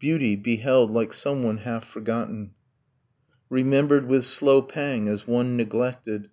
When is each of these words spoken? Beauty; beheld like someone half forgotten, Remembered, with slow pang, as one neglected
Beauty; 0.00 0.34
beheld 0.34 0.90
like 0.90 1.12
someone 1.12 1.58
half 1.58 1.86
forgotten, 1.86 2.50
Remembered, 3.48 4.08
with 4.08 4.24
slow 4.24 4.60
pang, 4.60 5.08
as 5.08 5.28
one 5.28 5.56
neglected 5.56 6.30